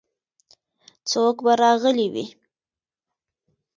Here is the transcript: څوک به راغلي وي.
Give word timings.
څوک 1.09 1.35
به 1.45 1.53
راغلي 1.63 2.07
وي. 2.13 2.25